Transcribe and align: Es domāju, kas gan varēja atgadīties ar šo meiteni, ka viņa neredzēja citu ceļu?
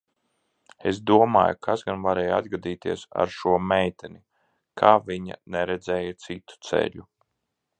Es 0.91 0.99
domāju, 1.09 1.57
kas 1.67 1.83
gan 1.89 2.01
varēja 2.05 2.33
atgadīties 2.41 3.03
ar 3.25 3.33
šo 3.35 3.53
meiteni, 3.73 4.19
ka 4.83 4.95
viņa 5.11 5.39
neredzēja 5.57 6.17
citu 6.27 6.59
ceļu? 6.71 7.07